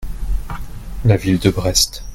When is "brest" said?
1.51-2.03